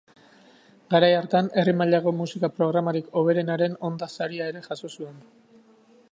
[0.93, 5.21] Garai hartan herri-mailako musika-programarik hoberenaren Ondas Saria ere jaso zuen.